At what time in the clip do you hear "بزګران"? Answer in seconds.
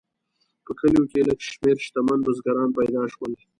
2.25-2.69